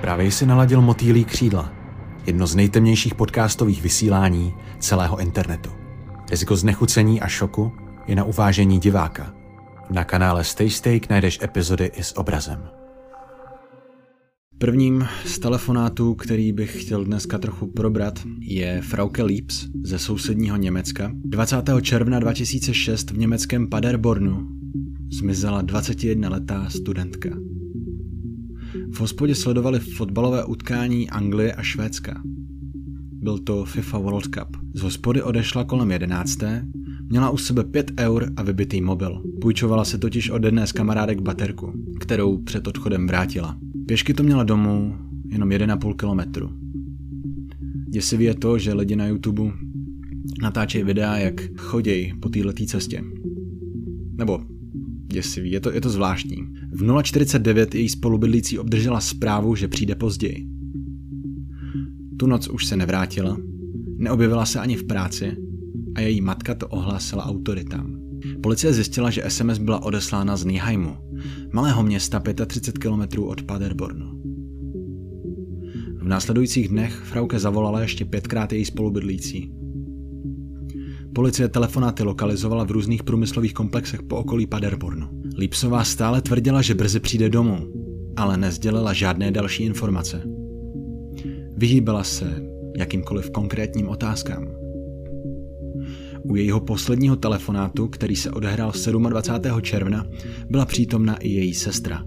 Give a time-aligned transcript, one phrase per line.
[0.00, 1.72] Právě si naladil Motýlí křídla,
[2.26, 5.70] jedno z nejtemnějších podcastových vysílání celého internetu.
[6.30, 7.72] Riziko znechucení a šoku
[8.06, 9.34] je na uvážení diváka.
[9.90, 12.68] Na kanále Stay Steak najdeš epizody i s obrazem.
[14.58, 21.10] Prvním z telefonátů, který bych chtěl dneska trochu probrat, je Frauke Liebs ze sousedního Německa.
[21.14, 21.56] 20.
[21.82, 24.48] června 2006 v německém Paderbornu
[25.12, 27.49] zmizela 21-letá studentka.
[29.00, 32.22] Hospodě sledovali fotbalové utkání Anglie a Švédska.
[33.12, 34.56] Byl to FIFA World Cup.
[34.74, 36.38] Z hospody odešla kolem 11.
[37.08, 39.22] Měla u sebe 5 eur a vybitý mobil.
[39.40, 43.58] Půjčovala se totiž od jedné z kamarádek baterku, kterou před odchodem vrátila.
[43.86, 44.96] Pěšky to měla domů
[45.28, 46.50] jenom 1,5 kilometru.
[47.88, 49.42] Děsivý je to, že lidi na YouTube
[50.42, 53.04] natáčejí videa, jak chodějí po této cestě.
[54.18, 54.40] Nebo
[55.12, 56.36] děsivý, je to, je to zvláštní.
[56.72, 60.46] V 0.49 její spolubydlící obdržela zprávu, že přijde později.
[62.18, 63.36] Tu noc už se nevrátila,
[63.96, 65.36] neobjevila se ani v práci
[65.94, 68.00] a její matka to ohlásila autoritám.
[68.42, 70.96] Policie zjistila, že SMS byla odeslána z Niheimu,
[71.52, 74.20] malého města 35 km od Paderbornu.
[75.96, 79.52] V následujících dnech Frauke zavolala ještě pětkrát její spolubydlící.
[81.14, 85.08] Policie telefonáty lokalizovala v různých průmyslových komplexech po okolí Paderbornu.
[85.36, 87.56] Lipsová stále tvrdila, že brzy přijde domů,
[88.16, 90.22] ale nezdělila žádné další informace.
[91.56, 92.42] Vyhýbala se
[92.76, 94.46] jakýmkoliv konkrétním otázkám.
[96.22, 98.72] U jejího posledního telefonátu, který se odehrál
[99.08, 99.62] 27.
[99.62, 100.06] června,
[100.50, 102.04] byla přítomna i její sestra.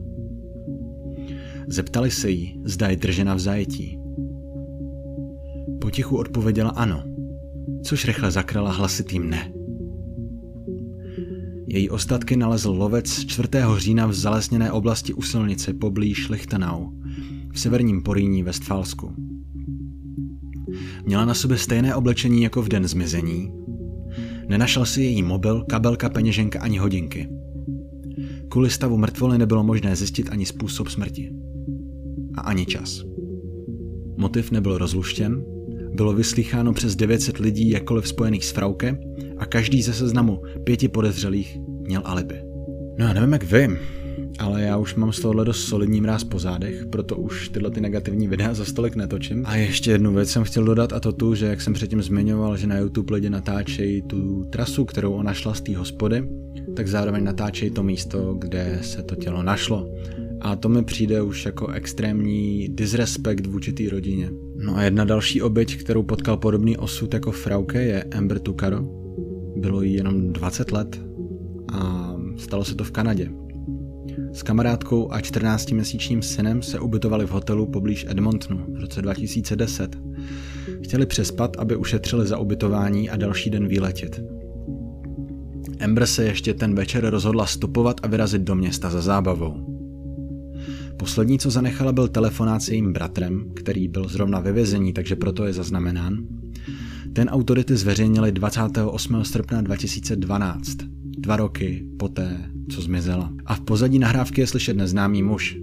[1.67, 3.99] Zeptali se jí, zda je držena v zajetí.
[5.81, 7.03] Potichu odpověděla ano,
[7.83, 9.53] což rychle zakrala hlasitým ne.
[11.67, 13.49] Její ostatky nalezl lovec 4.
[13.77, 16.89] října v zalesněné oblasti u silnice poblíž Lichtenau
[17.53, 19.11] v severním Poríní Westfalsku.
[21.05, 23.53] Měla na sobě stejné oblečení jako v den zmizení.
[24.47, 27.29] Nenašel si její mobil, kabelka, peněženka ani hodinky.
[28.49, 31.31] Kvůli stavu mrtvoly nebylo možné zjistit ani způsob smrti.
[32.35, 33.03] A ani čas.
[34.17, 35.43] Motiv nebyl rozluštěn,
[35.93, 38.97] bylo vyslycháno přes 900 lidí jakkoliv spojených s Frauke
[39.37, 42.41] a každý ze seznamu pěti podezřelých měl alibi.
[42.99, 43.67] No já nevím jak vy,
[44.39, 47.81] ale já už mám z tohohle dost solidní mráz po zádech, proto už tyhle ty
[47.81, 49.43] negativní videa za stolik netočím.
[49.45, 52.57] A ještě jednu věc jsem chtěl dodat a to tu, že jak jsem předtím zmiňoval,
[52.57, 56.23] že na YouTube lidi natáčejí tu trasu, kterou ona šla z té hospody,
[56.75, 59.89] tak zároveň natáčejí to místo, kde se to tělo našlo.
[60.41, 64.29] A to mi přijde už jako extrémní disrespekt vůči té rodině.
[64.63, 68.79] No a jedna další oběť, kterou potkal podobný osud jako Frauke, je Amber Tukaro.
[69.55, 71.01] Bylo jí jenom 20 let
[71.73, 73.29] a stalo se to v Kanadě.
[74.33, 79.97] S kamarádkou a 14-měsíčním synem se ubytovali v hotelu poblíž Edmontonu v roce 2010.
[80.83, 84.23] Chtěli přespat, aby ušetřili za ubytování a další den výletět.
[85.83, 89.72] Amber se ještě ten večer rozhodla stopovat a vyrazit do města za zábavou.
[91.03, 95.45] Poslední, co zanechala, byl telefonát s jejím bratrem, který byl zrovna ve vězení, takže proto
[95.45, 96.17] je zaznamenán.
[97.13, 99.23] Ten autority zveřejnili 28.
[99.23, 100.77] srpna 2012,
[101.17, 102.37] dva roky poté,
[102.69, 103.29] co zmizela.
[103.45, 105.57] A v pozadí nahrávky je slyšet neznámý muž.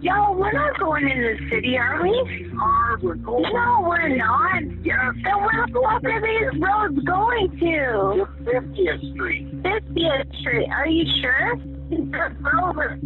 [0.00, 2.47] Yo, we're not going in the city, are we?
[2.60, 3.52] Are we're going?
[3.54, 4.62] No, we're not.
[4.84, 5.12] Yeah.
[5.24, 8.26] Then what, what are these roads going to?
[8.44, 9.62] 50th Street.
[9.62, 10.68] 50th Street.
[10.70, 11.54] Are you sure?
[12.68, 12.98] over.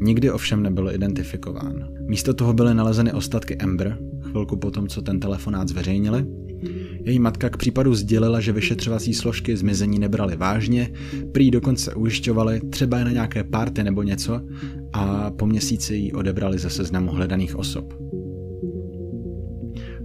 [0.00, 1.88] Nikdy ovšem nebyl identifikován.
[2.00, 6.26] Místo toho byly nalezeny ostatky Ember, chvilku potom, co ten telefonát zveřejnili,
[7.04, 10.92] její matka k případu sdělila, že vyšetřovací složky zmizení nebrali vážně,
[11.32, 14.40] prý dokonce ujišťovali, třeba na nějaké párty nebo něco,
[14.92, 17.94] a po měsíci ji odebrali ze seznamu hledaných osob.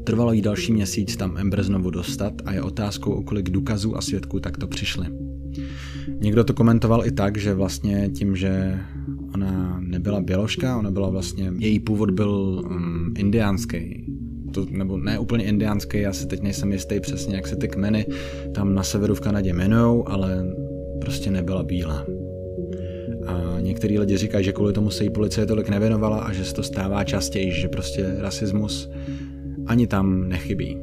[0.04, 4.01] Trvalo jí další měsíc tam Ember znovu dostat a je otázkou, o kolik důkazů a
[4.01, 5.07] svědků takto přišli.
[6.19, 8.80] Někdo to komentoval i tak, že vlastně tím, že
[9.34, 14.03] ona nebyla běložka, ona byla vlastně, její původ byl um, indiánský,
[14.54, 18.06] to, nebo ne úplně indiánský, já si teď nejsem jistý přesně, jak se ty kmeny
[18.54, 20.46] tam na severu v Kanadě jmenují, ale
[21.02, 22.06] prostě nebyla bílá.
[23.28, 26.54] A některý lidi říkají, že kvůli tomu se jí policie tolik nevěnovala a že se
[26.54, 28.90] to stává častěji, že prostě rasismus
[29.66, 30.78] ani tam nechybí.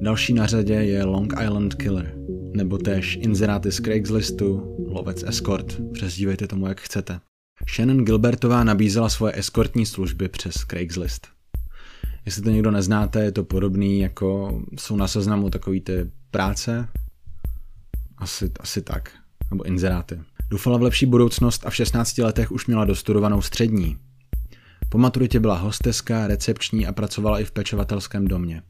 [0.00, 2.14] Další na řadě je Long Island Killer,
[2.56, 7.20] nebo též inzeráty z Craigslistu, lovec escort, přezdívejte tomu jak chcete.
[7.74, 11.33] Shannon Gilbertová nabízela svoje eskortní služby přes Craigslist.
[12.26, 16.88] Jestli to někdo neznáte, je to podobný, jako jsou na seznamu takový ty práce.
[18.18, 19.10] Asi, asi tak.
[19.50, 20.20] Nebo inzeráty.
[20.50, 23.96] Doufala v lepší budoucnost a v 16 letech už měla dostudovanou střední.
[24.88, 28.62] Po maturitě byla hosteska, recepční a pracovala i v pečovatelském domě.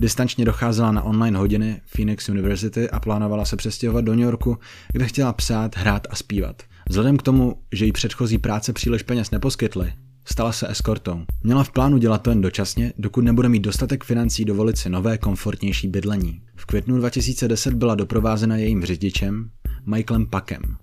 [0.00, 4.58] Distančně docházela na online hodiny Phoenix University a plánovala se přestěhovat do New Yorku,
[4.92, 6.62] kde chtěla psát, hrát a zpívat.
[6.88, 9.92] Vzhledem k tomu, že jí předchozí práce příliš peněz neposkytly,
[10.30, 11.20] stala se eskortou.
[11.42, 15.18] Měla v plánu dělat to jen dočasně, dokud nebude mít dostatek financí dovolit si nové,
[15.18, 16.42] komfortnější bydlení.
[16.56, 19.50] V květnu 2010 byla doprovázena jejím řidičem,
[19.86, 20.76] Michaelem Pakem,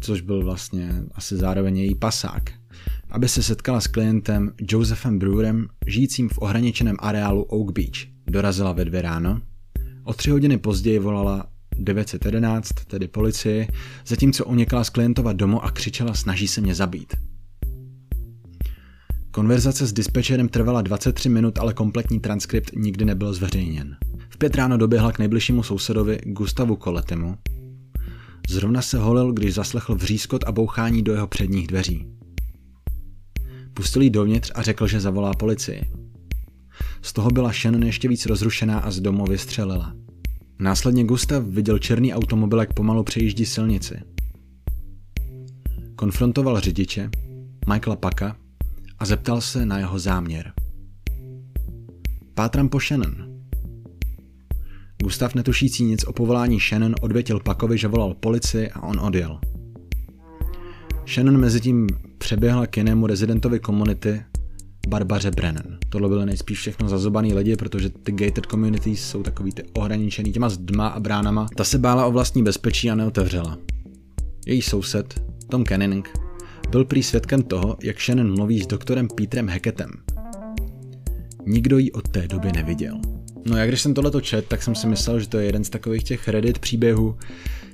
[0.00, 2.42] což byl vlastně asi zároveň její pasák,
[3.10, 8.06] aby se setkala s klientem Josephem Brewerem, žijícím v ohraničeném areálu Oak Beach.
[8.26, 9.40] Dorazila ve dvě ráno.
[10.04, 11.46] O tři hodiny později volala
[11.78, 13.68] 911, tedy policii,
[14.06, 17.14] zatímco unikala z klientova domu a křičela snaží se mě zabít.
[19.38, 23.96] Konverzace s dispečerem trvala 23 minut, ale kompletní transkript nikdy nebyl zveřejněn.
[24.28, 27.36] V pět ráno doběhla k nejbližšímu sousedovi Gustavu Koletimu.
[28.48, 32.06] Zrovna se holil, když zaslechl vřískot a bouchání do jeho předních dveří.
[33.74, 35.82] Pustil jí dovnitř a řekl, že zavolá policii.
[37.02, 39.94] Z toho byla Shannon ještě víc rozrušená a z domu vystřelila.
[40.58, 43.94] Následně Gustav viděl černý automobil, jak pomalu přejíždí silnici.
[45.96, 47.10] Konfrontoval řidiče,
[47.68, 48.36] Michaela Paka,
[48.98, 50.52] a zeptal se na jeho záměr.
[52.34, 53.14] Pátram po Shannon.
[55.02, 59.40] Gustav netušící nic o povolání Shannon odvětil Pakovi, že volal policii a on odjel.
[61.06, 61.86] Shannon mezitím
[62.18, 64.22] přeběhla k jinému rezidentovi komunity
[64.88, 65.78] Barbaře Brennan.
[65.88, 70.48] Tohle byly nejspíš všechno zazobaný lidi, protože ty gated communities jsou takový ty ohraničený těma
[70.48, 71.46] zdma a bránama.
[71.56, 73.58] Ta se bála o vlastní bezpečí a neotevřela.
[74.46, 76.27] Její soused, Tom Kenning,
[76.70, 79.90] byl prý svědkem toho, jak Shannon mluví s doktorem Petrem Hackettem.
[81.46, 83.00] Nikdo ji od té doby neviděl.
[83.46, 85.70] No já když jsem tohleto čet, tak jsem si myslel, že to je jeden z
[85.70, 87.16] takových těch Reddit příběhů,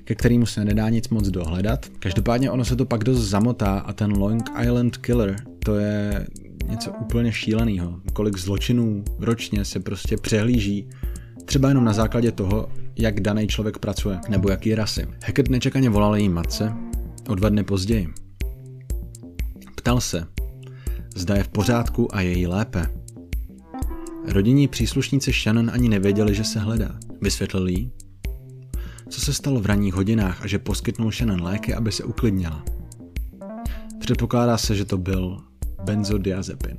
[0.05, 1.87] ke kterému se nedá nic moc dohledat.
[1.99, 6.27] Každopádně ono se to pak dost zamotá a ten Long Island Killer, to je
[6.69, 8.01] něco úplně šíleného.
[8.13, 10.89] Kolik zločinů ročně se prostě přehlíží,
[11.45, 12.69] třeba jenom na základě toho,
[12.99, 15.07] jak daný člověk pracuje, nebo jaký rasy.
[15.27, 16.73] Hackett nečekaně volal její matce
[17.29, 18.24] o dva dny později.
[19.85, 20.27] Ptal se,
[21.17, 22.87] zda je v pořádku a je jí lépe.
[24.27, 26.99] Rodinní příslušníci Shannon ani nevěděli, že se hledá.
[27.21, 27.93] Vysvětlil jí,
[29.09, 32.65] co se stalo v ranních hodinách a že poskytnul Shannon léky, aby se uklidnila.
[33.99, 35.39] Předpokládá se, že to byl
[35.85, 36.77] benzodiazepin.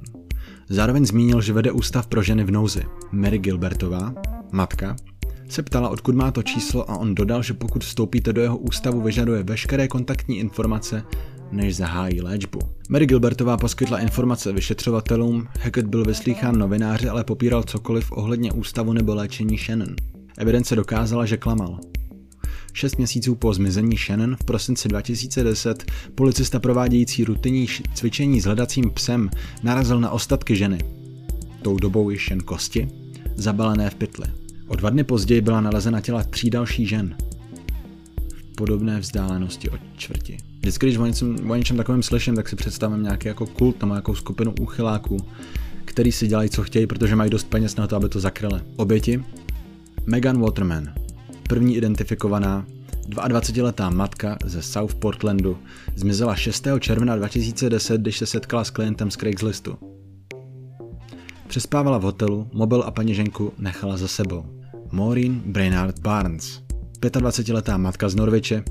[0.69, 2.83] Zároveň zmínil, že vede ústav pro ženy v nouzi.
[3.11, 4.13] Mary Gilbertová,
[4.51, 4.95] matka,
[5.47, 9.01] se ptala, odkud má to číslo a on dodal, že pokud vstoupíte do jeho ústavu,
[9.01, 11.03] vyžaduje veškeré kontaktní informace,
[11.51, 12.59] než zahájí léčbu.
[12.89, 19.15] Mary Gilbertová poskytla informace vyšetřovatelům, Hackett byl vyslýchán novináři, ale popíral cokoliv ohledně ústavu nebo
[19.15, 19.95] léčení Shannon.
[20.37, 21.79] Evidence dokázala, že klamal.
[22.73, 29.29] Šest měsíců po zmizení Shannon v prosinci 2010 policista provádějící rutinní cvičení s hledacím psem
[29.63, 30.77] narazil na ostatky ženy.
[31.61, 32.89] Tou dobou již jen kosti,
[33.35, 34.44] zabalené v pytli.
[34.67, 37.15] O dva dny později byla nalezena těla tří dalších žen.
[38.35, 40.37] V podobné vzdálenosti od čtvrti.
[40.59, 43.93] Vždycky, když o něčem, o něčem takovém slyším, tak si představím nějaký jako kult nebo
[43.93, 45.17] nějakou skupinu úchyláků,
[45.85, 48.61] který si dělají, co chtějí, protože mají dost peněz na to, aby to zakryli.
[48.75, 49.23] Oběti?
[50.05, 50.93] Megan Waterman,
[51.49, 52.65] První identifikovaná
[53.09, 55.57] 22-letá matka ze South Portlandu
[55.95, 56.67] zmizela 6.
[56.79, 59.94] června 2010, když se setkala s klientem z Craigslistu.
[61.55, 64.45] Přespávala v hotelu, mobil a peněženku nechala za sebou.
[64.91, 66.61] Maureen Brainard Barnes,
[66.99, 68.63] 25-letá matka z Norviče,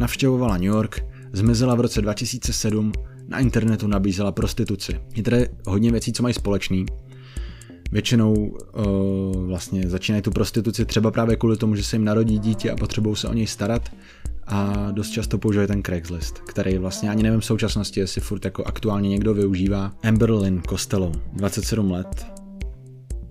[0.00, 2.92] navštěvovala New York, zmizela v roce 2007,
[3.28, 5.00] na internetu nabízela prostituci.
[5.16, 6.86] Je tady hodně věcí, co mají společný,
[7.92, 12.70] většinou uh, vlastně začínají tu prostituci třeba právě kvůli tomu, že se jim narodí dítě
[12.70, 13.90] a potřebují se o něj starat
[14.48, 18.64] a dost často používají ten Craigslist, který vlastně ani nevím v současnosti, jestli furt jako
[18.64, 19.92] aktuálně někdo využívá.
[20.02, 22.26] Amber Lynn Costello, 27 let,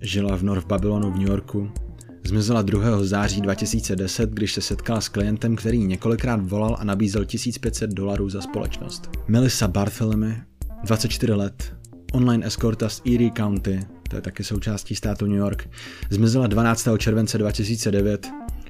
[0.02, 1.72] žila v North Babylonu v New Yorku,
[2.28, 3.04] Zmizela 2.
[3.04, 8.42] září 2010, když se setkala s klientem, který několikrát volal a nabízel 1500 dolarů za
[8.42, 9.10] společnost.
[9.28, 10.36] Melissa Bartholomew,
[10.84, 11.74] 24 let,
[12.14, 15.70] online eskorta z Erie County, to je taky součástí státu New York,
[16.10, 16.88] zmizela 12.
[16.98, 18.28] července 2009.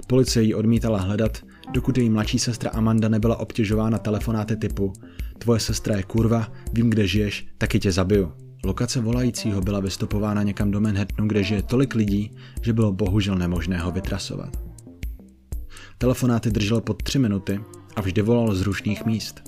[0.08, 4.94] Policie ji odmítala hledat, dokud její mladší sestra Amanda nebyla obtěžována telefonáty typu
[5.38, 8.32] Tvoje sestra je kurva, vím, kde žiješ, taky tě zabiju.
[8.66, 12.32] Lokace volajícího byla vystopována někam do Manhattanu, kde žije tolik lidí,
[12.62, 14.58] že bylo bohužel nemožné ho vytrasovat.
[15.98, 17.60] Telefonáty držel pod tři minuty
[17.96, 19.42] a vždy volal z rušných míst.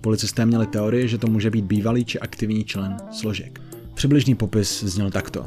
[0.00, 3.60] Policisté měli teorie, že to může být bývalý či aktivní člen složek.
[3.94, 5.46] Přibližný popis zněl takto.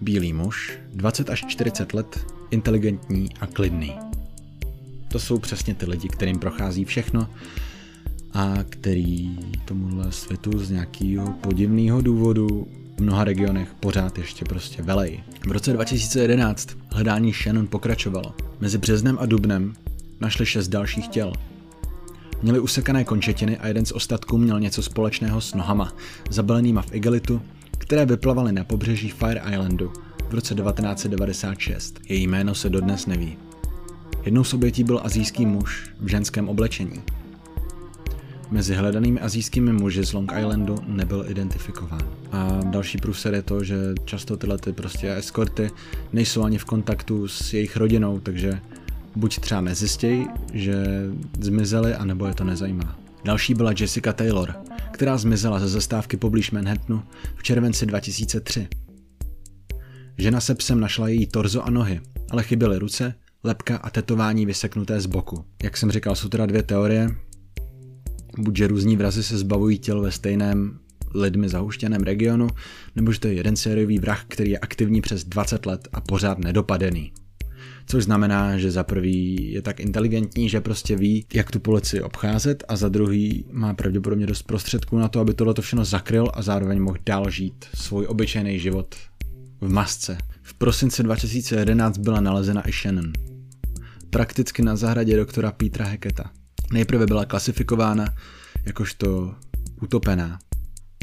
[0.00, 4.13] Bílý muž, 20 až 40 let, inteligentní a klidný.
[5.14, 7.28] To jsou přesně ty lidi, kterým prochází všechno
[8.32, 12.66] a který tomuhle světu z nějakého podivného důvodu
[12.96, 15.22] v mnoha regionech pořád ještě prostě velej.
[15.46, 18.34] V roce 2011 hledání Shannon pokračovalo.
[18.60, 19.74] Mezi březnem a dubnem
[20.20, 21.32] našli šest dalších těl.
[22.42, 25.92] Měli usekané končetiny a jeden z ostatků měl něco společného s nohama,
[26.30, 27.42] zabalenýma v igelitu,
[27.78, 29.92] které vyplavaly na pobřeží Fire Islandu
[30.28, 32.00] v roce 1996.
[32.08, 33.36] Její jméno se dodnes neví.
[34.24, 37.02] Jednou z obětí byl azijský muž v ženském oblečení.
[38.50, 42.08] Mezi hledanými azijskými muži z Long Islandu nebyl identifikován.
[42.32, 45.70] A další průser je to, že často tyhle ty prostě eskorty
[46.12, 48.60] nejsou ani v kontaktu s jejich rodinou, takže
[49.16, 50.74] buď třeba nezjistějí, že
[51.40, 52.98] zmizeli, anebo je to nezajímá.
[53.24, 54.54] Další byla Jessica Taylor,
[54.92, 57.02] která zmizela ze zastávky poblíž Manhattanu
[57.36, 58.68] v červenci 2003.
[60.18, 62.00] Žena se psem našla její torzo a nohy,
[62.30, 65.44] ale chyběly ruce, lepka a tetování vyseknuté z boku.
[65.62, 67.08] Jak jsem říkal, jsou teda dvě teorie.
[68.38, 70.78] Buď, že různí vrazy se zbavují těl ve stejném
[71.14, 72.48] lidmi zahuštěném regionu,
[72.96, 76.38] nebo že to je jeden sériový vrah, který je aktivní přes 20 let a pořád
[76.38, 77.12] nedopadený.
[77.86, 82.64] Což znamená, že za prvý je tak inteligentní, že prostě ví, jak tu policii obcházet
[82.68, 86.80] a za druhý má pravděpodobně dost prostředků na to, aby tohle všechno zakryl a zároveň
[86.80, 88.94] mohl dál žít svůj obyčejný život
[89.60, 90.18] v masce.
[90.42, 93.33] V prosince 2011 byla nalezena i Shannon.
[94.14, 96.30] Prakticky na zahradě doktora Petra Heketa.
[96.72, 98.06] Nejprve byla klasifikována
[98.64, 99.34] jakožto
[99.82, 100.38] utopená,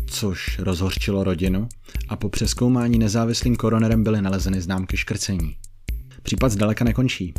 [0.06, 1.70] což rozhorčilo rodinu
[2.10, 5.56] a po přeskoumání nezávislým koronerem byly nalezeny známky škrcení.
[6.24, 7.34] Případ zdaleka nekončí.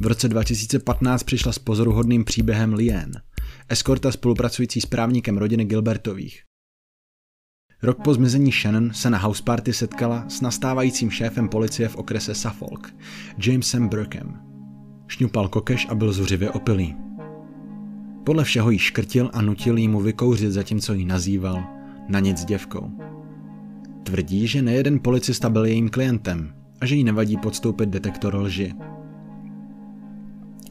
[0.00, 3.12] V roce 2015 přišla s pozoruhodným příběhem Lien,
[3.68, 6.42] eskorta spolupracující s právníkem rodiny Gilbertových.
[7.82, 12.34] Rok po zmizení Shannon se na house party setkala s nastávajícím šéfem policie v okrese
[12.34, 12.94] Suffolk,
[13.46, 14.49] Jamesem Burkem.
[15.10, 16.96] Šňupal kokeš a byl zuřivě opilý.
[18.24, 21.64] Podle všeho jí škrtil a nutil jí mu vykouřit, zatímco ji nazýval
[22.08, 22.90] na nic děvkou.
[24.02, 28.74] Tvrdí, že nejeden policista byl jejím klientem a že jí nevadí podstoupit detektor lži.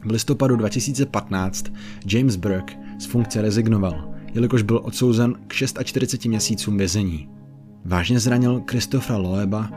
[0.04, 1.64] V listopadu 2015
[2.06, 5.54] James Burke z funkce rezignoval, jelikož byl odsouzen k
[5.84, 7.28] 46 měsícům vězení.
[7.84, 9.70] Vážně zranil Christophera Loeba,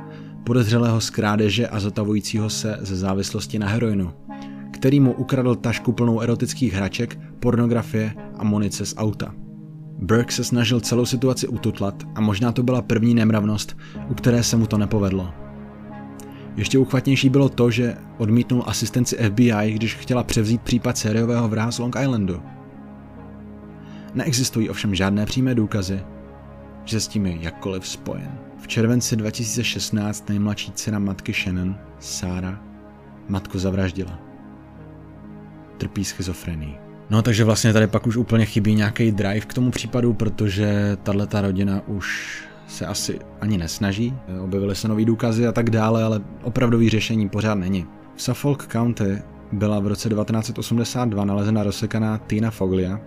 [0.44, 4.14] podezřelého z krádeže a zatavujícího se ze závislosti na heroinu,
[4.84, 9.34] který mu ukradl tašku plnou erotických hraček, pornografie a munice z auta.
[10.00, 13.78] Burke se snažil celou situaci ututlat a možná to byla první nemravnost,
[14.10, 15.34] u které se mu to nepovedlo.
[16.56, 21.80] Ještě uchvatnější bylo to, že odmítnul asistenci FBI, když chtěla převzít případ sériového vraha z
[21.80, 22.42] Long Islandu.
[24.14, 26.02] Neexistují ovšem žádné přímé důkazy,
[26.86, 28.32] že s tím je jakkoliv spojen.
[28.58, 32.60] V červenci 2016 nejmladší dcera matky Shannon, Sára,
[33.30, 34.33] matku zavraždila.
[35.78, 36.78] Trpí schizofrenií.
[37.10, 41.28] No takže vlastně tady pak už úplně chybí nějaký drive k tomu případu, protože tahle
[41.32, 42.38] rodina už
[42.68, 44.14] se asi ani nesnaží.
[44.44, 47.86] Objevily se nový důkazy a tak dále, ale opravdový řešení pořád není.
[48.16, 53.00] V Suffolk County byla v roce 1982 nalezena rozsekaná Tina Foglia.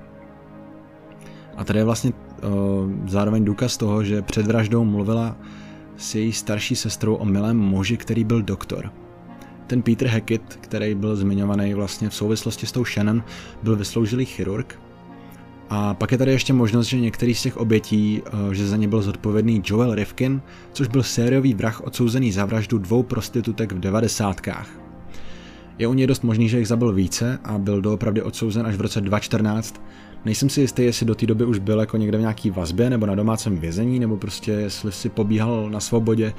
[1.56, 5.37] A tady je vlastně o, zároveň důkaz toho, že před vraždou mluvila
[5.96, 8.90] s její starší sestrou o milém muži, který byl doktor.
[9.66, 13.25] Ten Peter Hackett, který byl zmiňovaný vlastně v souvislosti s tou Shannon,
[13.62, 14.78] byl vysloužilý chirurg
[15.70, 18.88] a pak je tady ještě možnost, že některý z těch obětí, eh, že za ně
[18.88, 20.40] byl zodpovědný Joel Rifkin,
[20.73, 24.68] což byl sériový vrah odsouzený za vraždu dvou prostitutek v devadesátkách.
[25.78, 28.80] Je u něj dost možný, že jich zabil více a byl doopravdy odsouzen až v
[28.80, 29.82] roce 2014.
[30.26, 33.06] Nejsem si jistý, jestli do té doby už byl jako někde v nějaký vazbě nebo
[33.06, 36.33] na domácím vězení, nebo prostě jestli si pobíhal na svobodě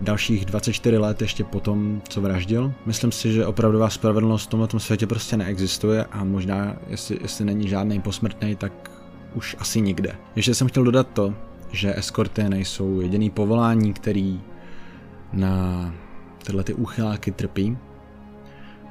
[0.00, 2.72] dalších 24 let ještě potom, co vraždil.
[2.86, 7.68] Myslím si, že opravdová spravedlnost v tomto světě prostě neexistuje a možná, jestli, jestli není
[7.68, 8.90] žádný posmrtný, tak
[9.34, 10.16] už asi nikde.
[10.36, 11.34] Ještě jsem chtěl dodat to,
[11.72, 14.40] že eskorty nejsou jediný povolání, který
[15.32, 15.94] na
[16.46, 17.78] tyhle ty úchyláky trpí.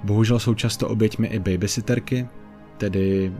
[0.04, 2.28] Bohužel jsou často oběťmi i babysitterky,
[2.78, 3.32] tedy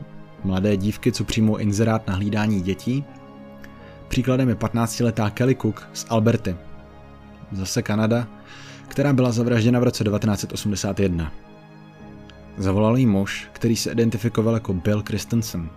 [0.44, 3.06] mladé dívky, co přijmou inzerát na hlídání dětí.
[4.08, 6.56] Příkladem je 15-letá Kelly Cook z Alberty,
[7.52, 8.28] zase Kanada,
[8.88, 11.32] která byla zavražděna v roce 1981.
[12.58, 15.70] Zavolal jí muž, který se identifikoval jako Bill Christensen.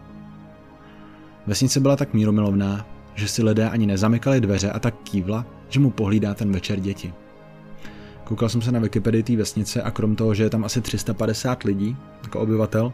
[1.46, 5.90] Vesnice byla tak míromilovná, že si lidé ani nezamykali dveře a tak kývla, že mu
[5.90, 7.12] pohlídá ten večer děti.
[8.24, 11.62] Koukal jsem se na Wikipedii té vesnice a krom toho, že je tam asi 350
[11.62, 12.92] lidí jako obyvatel,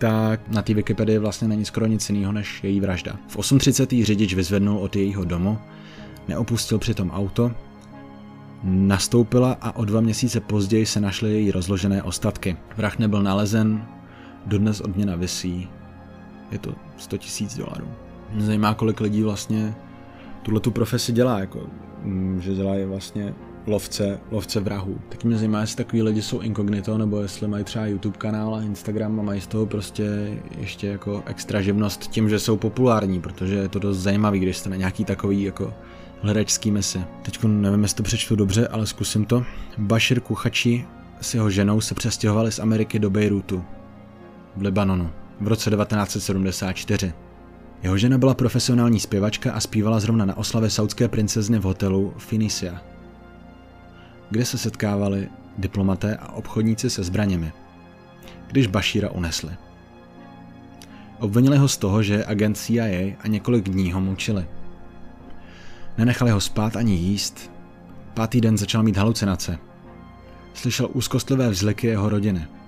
[0.00, 3.16] tak na té Wikipedii vlastně není skoro nic jiného než její vražda.
[3.28, 4.04] V 8.30.
[4.04, 5.58] řidič vyzvednul od jejího domu
[6.28, 7.52] Neopustil přitom auto,
[8.62, 12.56] nastoupila a o dva měsíce později se našly její rozložené ostatky.
[12.76, 13.86] Vrah nebyl nalezen,
[14.46, 15.68] dodnes odměna visí.
[16.50, 17.88] Je to 100 tisíc dolarů.
[18.32, 19.74] Mě zajímá, kolik lidí vlastně
[20.42, 21.66] tuhle tu profesi dělá, jako,
[22.02, 23.34] mm, že dělají vlastně
[23.66, 24.98] lovce, lovce vrahů.
[25.08, 28.62] Tak mě zajímá, jestli takový lidi jsou inkognito, nebo jestli mají třeba YouTube kanál a
[28.62, 33.54] Instagram a mají z toho prostě ještě jako extra živnost tím, že jsou populární, protože
[33.54, 35.74] je to dost zajímavý, když jste na nějaký takový jako
[36.20, 37.04] hledačský misi.
[37.22, 39.44] Teď nevím, jestli to přečtu dobře, ale zkusím to.
[39.78, 40.86] Bashir Kuchači
[41.20, 43.64] s jeho ženou se přestěhovali z Ameriky do Bejrutu
[44.56, 47.12] v Libanonu v roce 1974.
[47.82, 52.80] Jeho žena byla profesionální zpěvačka a zpívala zrovna na oslavě saudské princezny v hotelu Phoenicia,
[54.30, 57.52] kde se setkávali diplomaté a obchodníci se zbraněmi,
[58.46, 59.52] když Bashira unesli.
[61.18, 64.46] Obvinili ho z toho, že je agent CIA a několik dní ho mučili.
[65.98, 67.50] Nenechali ho spát ani jíst.
[68.14, 69.58] Pátý den začal mít halucinace.
[70.54, 72.46] Slyšel úzkostlivé vzliky jeho rodiny–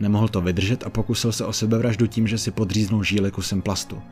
[0.00, 4.02] Nemohl to vydržet a pokusil se o sebevraždu tím, že si podříznul žíly kusem plastu.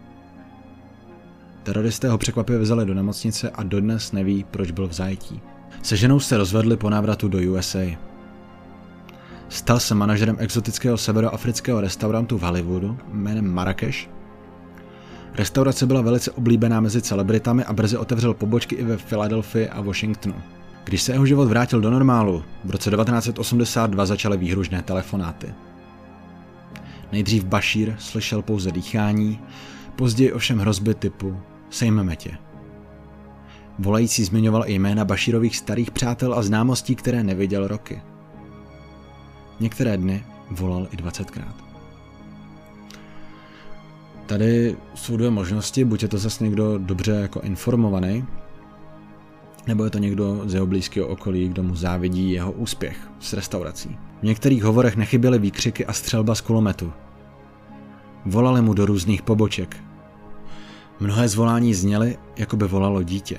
[1.63, 5.41] Teroristé ho překvapivě vzali do nemocnice a dodnes neví, proč byl v zajetí.
[5.83, 7.99] Se ženou se rozvedli po návratu do USA.
[9.49, 14.11] Stal se manažerem exotického severoafrického restaurantu v Hollywoodu jménem Marrakeš.
[15.35, 20.35] Restaurace byla velice oblíbená mezi celebritami a brzy otevřel pobočky i ve Filadelfii a Washingtonu.
[20.85, 25.55] Když se jeho život vrátil do normálu, v roce 1982 začaly výhružné telefonáty.
[27.13, 29.41] Nejdřív Bashir slyšel pouze dýchání,
[29.97, 31.37] později ovšem hrozby typu
[31.71, 32.39] sejmeme tě.
[33.79, 38.03] Volající zmiňoval i jména Bashirových starých přátel a známostí, které neviděl roky.
[39.61, 41.55] Některé dny volal i 20krát.
[44.27, 48.25] Tady jsou dvě možnosti, buď je to zase někdo dobře jako informovaný,
[49.67, 53.99] nebo je to někdo z jeho blízkého okolí, kdo mu závidí jeho úspěch s restaurací.
[54.21, 56.93] V některých hovorech nechyběly výkřiky a střelba z kulometu.
[58.27, 59.77] Volali mu do různých poboček.
[61.01, 63.39] Mnohé zvolání zněly, jako by volalo dítě.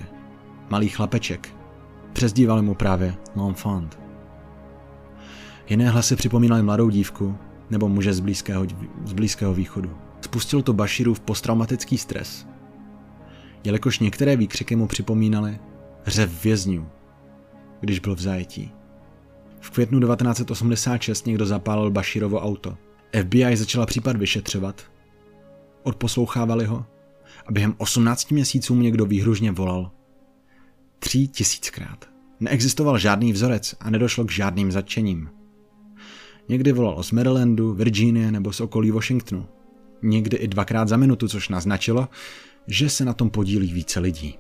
[0.69, 1.56] Malý chlapeček.
[2.13, 3.99] Přezdívali mu právě L'Enfant.
[5.69, 7.38] Jiné hlasy připomínaly mladou dívku
[7.69, 8.65] nebo muže z blízkého,
[9.06, 9.97] z blízkého východu.
[10.21, 12.47] Spustil to Bashirův posttraumatický stres.
[13.63, 15.60] Jelikož některé výkřiky mu připomínaly
[16.08, 16.88] řev vězňů,
[17.80, 18.71] když byl v zajetí.
[19.60, 22.78] V květnu 1986 někdo zapálil Bashirovo auto.
[23.21, 24.84] FBI začala případ vyšetřovat.
[25.84, 26.86] Odposlouchávali ho
[27.47, 29.91] a během 18 měsíců někdo výhružně volal.
[30.99, 32.05] Tří tisíckrát.
[32.39, 35.29] Neexistoval žádný vzorec a nedošlo k žádným zatčením.
[36.49, 39.47] Někdy volal z Marylandu, Virginie nebo z okolí Washingtonu.
[40.03, 42.08] Někdy i dvakrát za minutu, což naznačilo,
[42.67, 44.38] že se na tom podílí více lidí.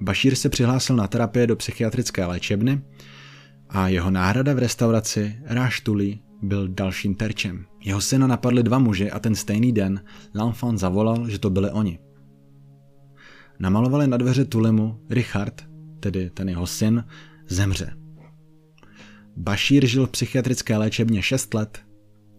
[0.00, 2.82] Bashir se přihlásil na terapie do psychiatrické léčebny
[3.68, 7.64] a jeho náhrada v restauraci Ráštuli byl dalším terčem.
[7.80, 11.98] Jeho syna napadli dva muži a ten stejný den L'Enfant zavolal, že to byli oni.
[13.58, 15.62] Namalovali na dveře Tulimu Richard,
[16.00, 17.04] tedy ten jeho syn,
[17.48, 17.96] zemře.
[19.36, 21.78] Bashir žil v psychiatrické léčebně 6 let,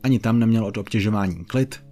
[0.04, 1.86] ani tam neměl od obtěžování klid.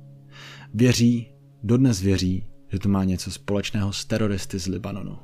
[0.74, 1.28] Věří,
[1.64, 5.18] dodnes věří, že to má něco společného s teroristy z Libanonu.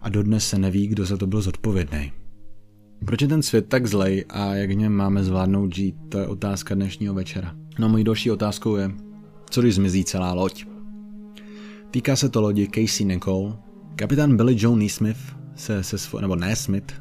[0.00, 2.12] A dodnes se neví, kdo za to byl zodpovědný.
[3.04, 6.74] Proč je ten svět tak zlej a jak něm máme zvládnout žít, to je otázka
[6.74, 7.56] dnešního večera.
[7.78, 8.90] No mojí další otázkou je,
[9.50, 10.66] co když zmizí celá loď?
[11.90, 13.56] Týká se to lodi Casey Nicole.
[13.96, 15.20] Kapitán Billy Joe Neesmith
[15.54, 16.94] se se svo, nebo Nesmith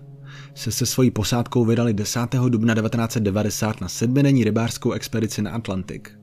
[0.56, 2.20] se se svojí posádkou vydali 10.
[2.50, 6.20] dubna 1990 na sedmidenní rybářskou expedici na Atlantik.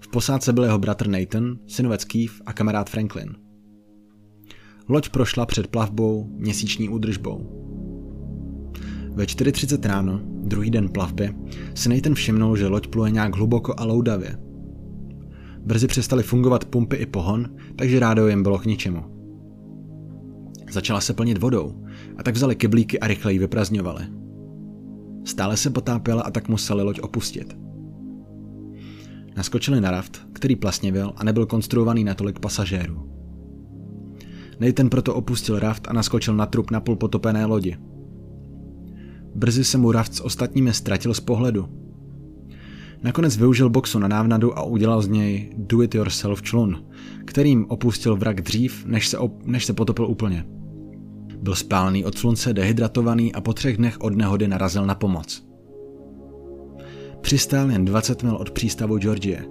[0.00, 3.34] V posádce byl jeho bratr Nathan, synovec Keith a kamarád Franklin.
[4.88, 7.60] Loď prošla před plavbou měsíční údržbou.
[9.14, 11.34] Ve 4.30 ráno, druhý den plavby,
[11.74, 14.43] si Nathan všimnul, že loď pluje nějak hluboko a loudavě.
[15.64, 19.04] Brzy přestaly fungovat pumpy i pohon, takže rádio jim bylo k ničemu.
[20.70, 21.84] Začala se plnit vodou
[22.16, 24.04] a tak vzali kyblíky a rychle ji vyprazňovali.
[25.24, 27.56] Stále se potápěla a tak museli loď opustit.
[29.36, 33.10] Naskočili na raft, který plasněvěl a nebyl konstruovaný na tolik pasažérů.
[34.60, 37.76] Nathan proto opustil raft a naskočil na trup na půl potopené lodi.
[39.34, 41.83] Brzy se mu raft s ostatními ztratil z pohledu.
[43.04, 46.84] Nakonec využil boxu na návnadu a udělal z něj do-it-yourself člun,
[47.24, 50.46] kterým opustil vrak dřív, než se, op- než se potopil úplně.
[51.42, 55.46] Byl spálný od slunce, dehydratovaný a po třech dnech od nehody narazil na pomoc.
[57.20, 59.44] Přistál jen 20 mil od přístavu Georgie.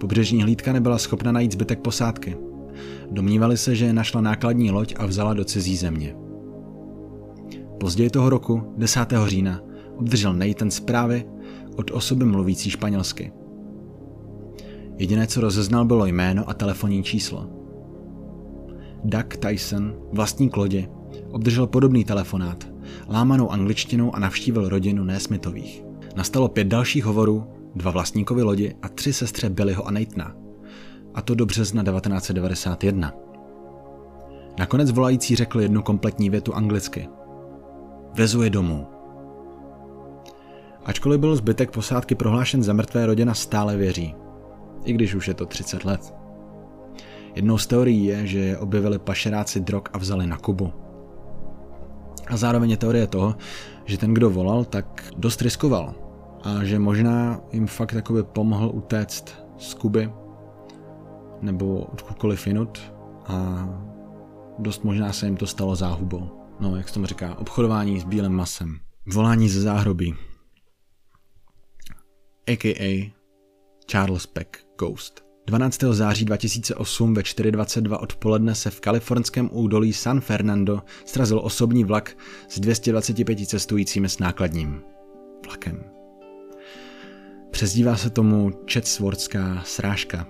[0.00, 2.36] Pobřežní hlídka nebyla schopna najít zbytek posádky.
[3.10, 6.16] domnívali se, že našla nákladní loď a vzala do cizí země.
[7.80, 9.00] Později toho roku, 10.
[9.26, 9.60] října,
[9.96, 11.24] obdržel Nathan zprávy
[11.78, 13.32] od osoby mluvící španělsky.
[14.96, 17.46] Jediné, co rozeznal, bylo jméno a telefonní číslo.
[19.04, 20.88] Doug Tyson, vlastník lodě,
[21.30, 22.68] obdržel podobný telefonát,
[23.08, 25.84] lámanou angličtinou a navštívil rodinu Nesmithových.
[26.16, 30.36] Nastalo pět dalších hovorů, dva vlastníkovi lodi a tři sestře Billyho a Nathana.
[31.14, 33.12] A to do března 1991.
[34.58, 37.08] Nakonec volající řekl jednu kompletní větu anglicky.
[38.14, 38.97] Vezu je domů.
[40.88, 44.14] Ačkoliv byl zbytek posádky prohlášen za mrtvé, rodina stále věří.
[44.84, 46.14] I když už je to 30 let.
[47.34, 50.72] Jednou z teorií je, že je objevili pašeráci drog a vzali na Kubu.
[52.26, 53.36] A zároveň je teorie toho,
[53.84, 55.94] že ten, kdo volal, tak dost riskoval.
[56.44, 60.10] A že možná jim fakt jakoby pomohl utéct z Kuby
[61.40, 62.92] nebo odkudkoliv jinut
[63.26, 63.68] a
[64.58, 66.30] dost možná se jim to stalo záhubou.
[66.60, 68.78] No, jak se tomu říká, obchodování s bílým masem.
[69.06, 70.14] Volání ze záhrobí.
[72.48, 73.12] A.k.a.
[73.90, 75.24] Charles Peck Ghost.
[75.46, 75.82] 12.
[75.82, 82.16] září 2008 ve 4.22 odpoledne se v kalifornském údolí San Fernando strazil osobní vlak
[82.48, 84.82] s 225 cestujícími s nákladním
[85.46, 85.84] vlakem.
[87.50, 90.26] Přezdívá se tomu Chatsworthská srážka.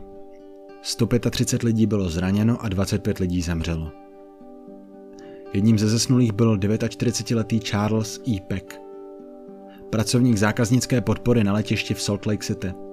[0.83, 3.92] 135 lidí bylo zraněno a 25 lidí zemřelo.
[5.52, 8.40] Jedním ze zesnulých byl 49-letý Charles E.
[8.40, 8.88] Peck,
[9.90, 12.74] pracovník zákaznické podpory na letišti v Salt Lake City–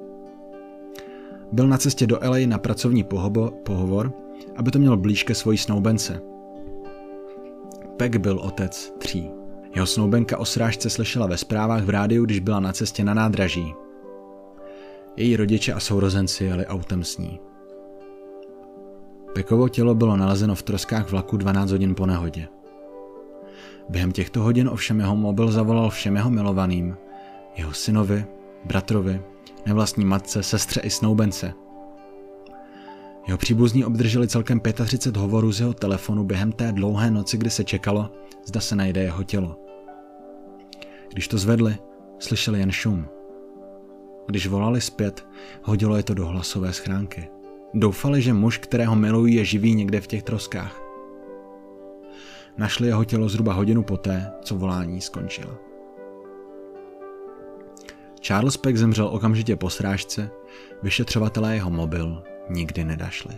[1.51, 4.13] byl na cestě do LA na pracovní pohobo, pohovor,
[4.55, 6.21] aby to měl blíž ke svojí snoubence.
[7.97, 9.31] Peck byl otec tří.
[9.75, 13.73] Jeho snoubenka o srážce slyšela ve zprávách v rádiu, když byla na cestě na nádraží.
[15.17, 17.39] Její rodiče a sourozenci jeli autem s ní.
[19.33, 22.47] Pekovo tělo bylo nalezeno v troskách vlaku 12 hodin po nehodě.
[23.89, 26.97] Během těchto hodin ovšem jeho mobil zavolal všem jeho milovaným,
[27.57, 28.25] jeho synovi,
[28.65, 29.21] bratrovi
[29.65, 31.53] nevlastní matce, sestře i snoubence.
[33.27, 37.63] Jeho příbuzní obdrželi celkem 35 hovorů z jeho telefonu během té dlouhé noci, kdy se
[37.63, 38.11] čekalo,
[38.45, 39.59] zda se najde jeho tělo.
[41.13, 41.77] Když to zvedli,
[42.19, 43.05] slyšeli jen šum.
[44.27, 45.27] Když volali zpět,
[45.63, 47.27] hodilo je to do hlasové schránky.
[47.73, 50.84] Doufali, že muž, kterého milují, je živý někde v těch troskách.
[52.57, 55.57] Našli jeho tělo zhruba hodinu poté, co volání skončilo.
[58.21, 60.29] Charles Peck zemřel okamžitě po srážce,
[60.83, 63.37] vyšetřovatelé jeho mobil nikdy nedašli.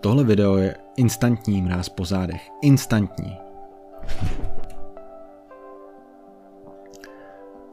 [0.00, 2.48] Tohle video je instantní mráz po zádech.
[2.62, 3.36] Instantní.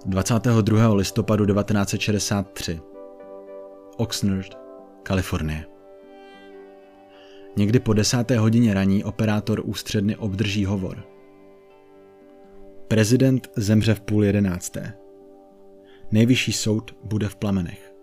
[0.06, 0.94] 22.
[0.94, 2.82] listopadu 1963
[3.98, 4.58] Oxnard,
[5.04, 5.71] Kalifornie.
[7.58, 11.04] Někdy po desáté hodině raní operátor ústředny obdrží hovor.
[12.88, 14.94] Prezident zemře v půl jedenácté.
[16.12, 17.94] Nejvyšší soud bude v plamenech.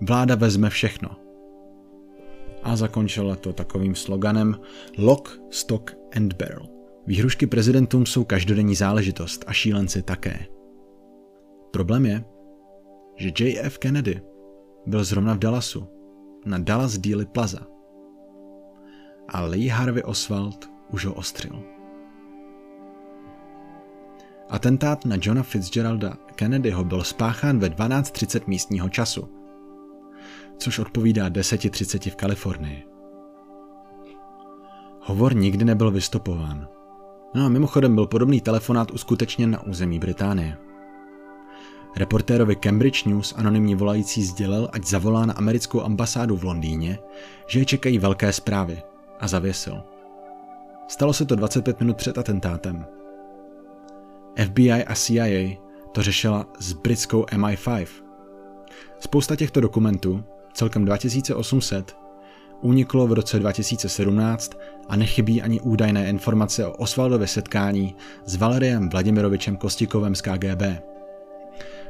[0.00, 1.10] Vláda vezme všechno.
[2.62, 4.60] A zakončila to takovým sloganem
[4.98, 6.66] Lock, Stock and Barrel.
[7.06, 10.46] Výhrušky prezidentům jsou každodenní záležitost a šílenci také.
[11.70, 12.24] Problém je,
[13.16, 14.20] že JF Kennedy
[14.86, 15.88] byl zrovna v Dallasu,
[16.46, 17.73] na Dallas Dealey Plaza.
[19.28, 21.62] A Lee Harvey Oswald už ho ostřil.
[24.48, 29.28] Atentát na Johna Fitzgeralda Kennedyho byl spáchán ve 12.30 místního času,
[30.58, 32.84] což odpovídá 10.30 v Kalifornii.
[35.00, 36.68] Hovor nikdy nebyl vystopován.
[37.34, 40.56] No a mimochodem byl podobný telefonát uskutečněn na území Británie.
[41.96, 46.98] Reportérovi Cambridge News anonymní volající sdělil, ať zavolá na americkou ambasádu v Londýně,
[47.46, 48.82] že je čekají velké zprávy
[49.20, 49.82] a zavěsil.
[50.88, 52.86] Stalo se to 25 minut před atentátem.
[54.44, 55.56] FBI a CIA
[55.92, 57.86] to řešila s britskou MI5.
[59.00, 61.96] Spousta těchto dokumentů, celkem 2800,
[62.60, 64.52] uniklo v roce 2017
[64.88, 70.62] a nechybí ani údajné informace o Osvaldově setkání s Valeriem Vladimirovičem Kostikovem z KGB.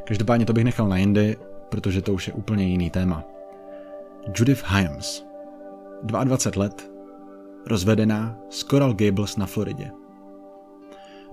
[0.04, 1.36] Každopádně to bych nechal na jindy,
[1.68, 3.24] protože to už je úplně jiný téma.
[4.38, 5.24] Judith Hyams,
[6.02, 6.93] 22 let,
[7.66, 9.90] rozvedená z Coral Gables na Floridě.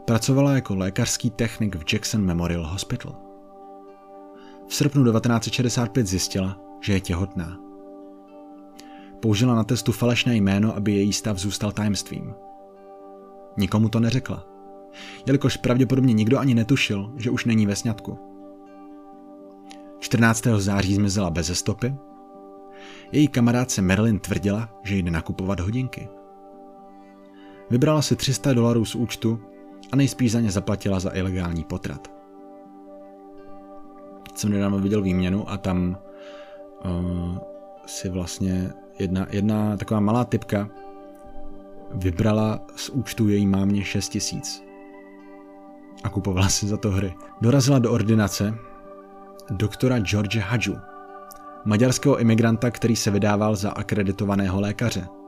[0.06, 3.16] Pracovala jako lékařský technik v Jackson Memorial Hospital.
[4.68, 7.60] V srpnu 1965 zjistila, že je těhotná.
[9.20, 12.34] Použila na testu falešné jméno, aby její stav zůstal tajemstvím.
[13.58, 14.46] Nikomu to neřekla,
[15.26, 18.20] jelikož pravděpodobně nikdo ani netušil, že už není ve sňatku.
[20.00, 20.48] 14.
[20.58, 21.96] září zmizela bez stopy
[23.12, 26.10] Její kamarádce Marilyn tvrdila, že jde nakupovat hodinky.
[27.72, 29.40] Vybrala si 300 dolarů z účtu
[29.92, 32.12] a nejspíš za ně zaplatila za ilegální potrat.
[34.36, 35.98] Jsem nedávno viděl výměnu a tam
[36.86, 37.38] uh,
[37.86, 40.70] si vlastně jedna, jedna taková malá typka
[41.92, 44.64] vybrala z účtu její mámě 6 tisíc
[46.04, 47.14] a kupovala si za to hry.
[47.42, 48.54] Dorazila do ordinace
[49.50, 50.78] doktora George Hadžu,
[51.66, 55.21] maďarského imigranta, který se vydával za akreditovaného lékaře.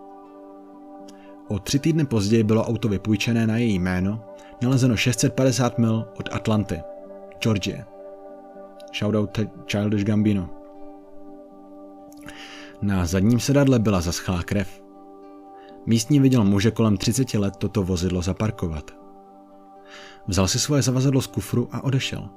[1.48, 4.26] O tři týdny později bylo auto vypůjčené na její jméno,
[4.62, 6.82] nalezeno 650 mil od Atlanty,
[7.40, 7.86] Georgie.
[9.00, 9.40] Shoutout
[9.72, 10.50] Childish Gambino.
[12.82, 14.84] Na zadním sedadle byla zaschlá krev.
[15.86, 18.92] Místní viděl muže kolem 30 let toto vozidlo zaparkovat.
[20.28, 22.30] Vzal si svoje zavazadlo z kufru a odešel.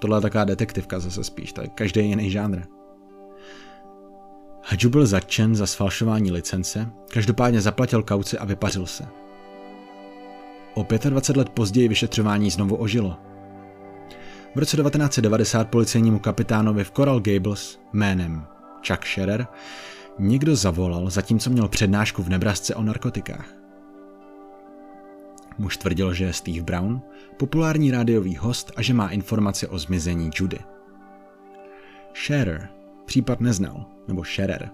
[0.00, 2.77] Tohle je taková detektivka zase spíš, to je každý jiný žánr.
[4.70, 9.04] Hadžu byl zatčen za sfalšování licence, každopádně zaplatil kauci a vypařil se.
[10.74, 13.16] O 25 let později vyšetřování znovu ožilo.
[14.54, 18.46] V roce 1990 policejnímu kapitánovi v Coral Gables jménem
[18.88, 19.46] Chuck Scherer
[20.18, 23.54] někdo zavolal, zatímco měl přednášku v Nebrasce o narkotikách.
[25.58, 27.02] Muž tvrdil, že je Steve Brown,
[27.36, 30.58] populární rádiový host a že má informace o zmizení Judy.
[32.14, 32.68] Scherer
[33.04, 34.70] případ neznal, nebo Scherer.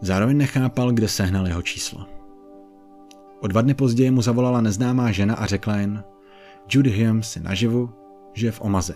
[0.00, 2.06] Zároveň nechápal, kde sehnal jeho číslo.
[3.40, 6.04] O dva dny později mu zavolala neznámá žena a řekla jen
[6.70, 7.90] Judy Hume si naživu,
[8.34, 8.94] že je v Omaze.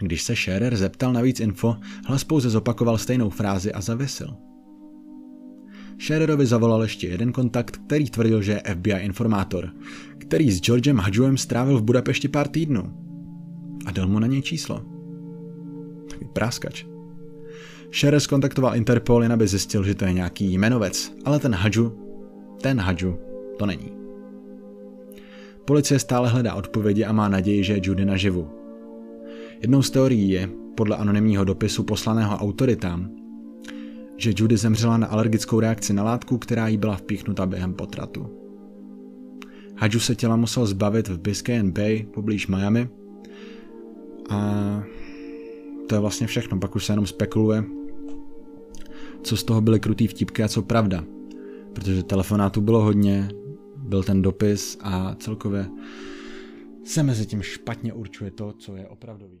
[0.00, 1.76] Když se Scherer zeptal na víc info,
[2.06, 4.36] hlas pouze zopakoval stejnou frázi a zavěsil.
[5.98, 9.70] Schererovi zavolal ještě jeden kontakt, který tvrdil, že je FBI informátor,
[10.18, 12.92] který s Georgem Hadžuem strávil v Budapešti pár týdnů.
[13.86, 14.84] A dal mu na něj číslo.
[16.10, 16.93] Takový práskač.
[17.94, 21.92] Scherer skontaktoval Interpol jen aby zjistil, že to je nějaký jmenovec, ale ten Hadžu,
[22.62, 23.18] ten Hadžu,
[23.58, 23.92] to není.
[25.64, 28.50] Policie stále hledá odpovědi a má naději, že je Judy naživu.
[29.60, 33.10] Jednou z teorií je, podle anonymního dopisu poslaného autoritám,
[34.16, 38.26] že Judy zemřela na alergickou reakci na látku, která jí byla vpíchnuta během potratu.
[39.76, 42.88] Hadžu se těla musel zbavit v Biscayne Bay poblíž Miami
[44.30, 44.82] a
[45.86, 47.64] to je vlastně všechno, pak už se jenom spekuluje,
[49.24, 51.04] co z toho byly krutý vtipky a co pravda.
[51.72, 53.28] Protože telefonátů bylo hodně,
[53.76, 55.66] byl ten dopis a celkově
[56.84, 59.40] se mezi tím špatně určuje to, co je opravdový.